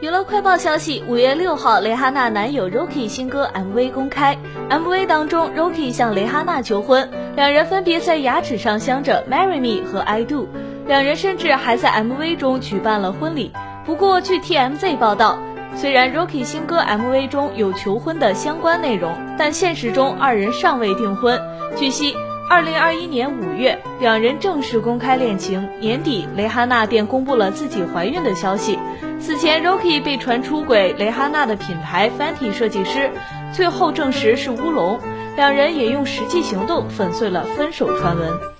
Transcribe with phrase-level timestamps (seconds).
[0.00, 4.38] 娱乐快报消息，五月六号，蕾哈娜男友 Rocky 新歌 MV 公开。
[4.70, 10.46] MV 当中，Rocky 向蕾哈娜求婚，两人分别在牙齿上镶着 Marry Me 和 I Do。
[10.86, 13.50] 两人甚至还在 MV 中举办了婚礼。
[13.84, 15.36] 不过，据 TMZ 报道，
[15.74, 21.40] 虽然 Rocky 新歌 MV 中有求婚的相关内容，但现实中二人尚未订婚。
[21.76, 22.14] 据悉。
[22.50, 25.68] 二零二一年五月，两人正式公开恋情。
[25.80, 28.78] 年底，蕾哈娜便公布了自己怀孕的消息。
[29.20, 33.10] 此前，Rocky 被传出轨蕾哈娜的品牌 Fenty 设计师，
[33.52, 34.98] 最后证实是乌龙。
[35.36, 38.57] 两人也用实际行动粉碎了分手传闻。